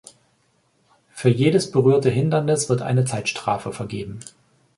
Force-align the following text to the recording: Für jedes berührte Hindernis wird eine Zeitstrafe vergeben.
Für 1.11 1.29
jedes 1.29 1.69
berührte 1.69 2.09
Hindernis 2.09 2.69
wird 2.69 2.81
eine 2.81 3.05
Zeitstrafe 3.05 3.71
vergeben. 3.71 4.19